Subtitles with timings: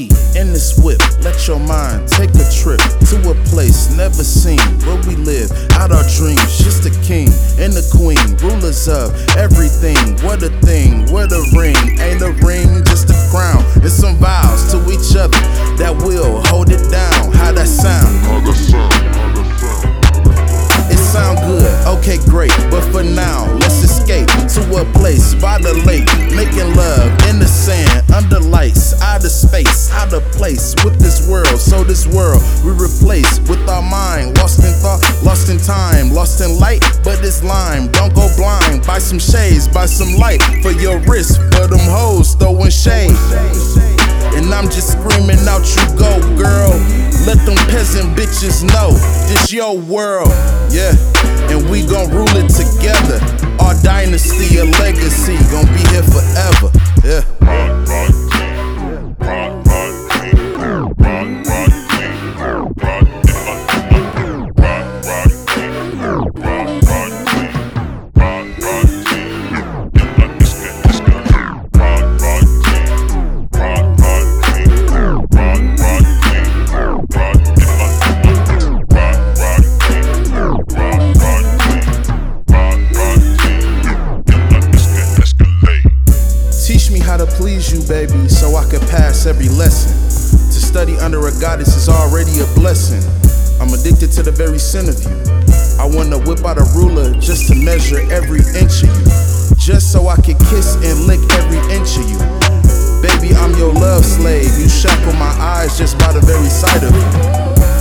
[0.00, 1.00] me in this whip.
[1.20, 5.92] Let your mind take a trip to a place never seen where we live out
[5.92, 6.58] our dreams.
[6.58, 10.16] Just a king and a queen, rulers of everything.
[10.24, 11.76] What a thing, what a ring.
[12.00, 13.62] Ain't a ring, just a crown.
[13.84, 15.40] It's some vows to each other
[15.76, 17.32] that will hold it down.
[17.32, 18.08] How that sound?
[18.24, 19.10] How that sound?
[20.90, 22.54] It sound good, okay, great.
[22.70, 27.19] But for now, let's escape to a place by the lake, making love
[30.50, 31.60] place with this world.
[31.60, 36.40] So this world we replace with our mind, lost in thought, lost in time, lost
[36.40, 36.82] in light.
[37.04, 38.84] But it's lime, don't go blind.
[38.86, 43.14] Buy some shades, buy some light for your wrist, for them hoes throwing shade.
[44.34, 46.74] And I'm just screaming out, you go, girl.
[47.26, 48.90] Let them peasant bitches know
[49.28, 50.34] this your world,
[50.72, 50.94] yeah.
[51.50, 53.20] And we gon' rule it together.
[53.60, 56.70] Our dynasty, a legacy, gon' be here forever,
[57.04, 57.22] yeah.
[89.30, 89.94] Every lesson.
[90.50, 92.98] To study under a goddess is already a blessing.
[93.62, 95.14] I'm addicted to the very sin of you.
[95.78, 99.06] I wanna whip out a ruler just to measure every inch of you.
[99.54, 102.18] Just so I can kiss and lick every inch of you.
[102.98, 104.50] Baby, I'm your love slave.
[104.58, 107.06] You shackle my eyes just by the very sight of you.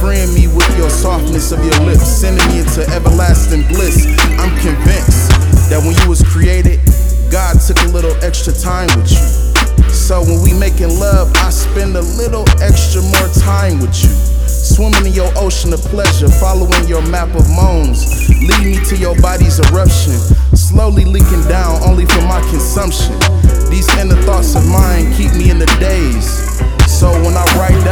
[0.00, 4.08] Freeing me with your softness of your lips, sending me into everlasting bliss.
[4.40, 5.28] I'm convinced
[5.68, 6.80] that when you was created,
[7.30, 9.63] God took a little extra time with you.
[9.92, 14.10] So when we making love, I spend a little extra more time with you.
[14.46, 18.28] Swimming in your ocean of pleasure, following your map of moans.
[18.28, 20.16] Lead me to your body's eruption,
[20.56, 23.12] slowly leaking down only for my consumption.
[23.70, 26.54] These inner thoughts of mine keep me in the daze.
[26.88, 27.83] So when I write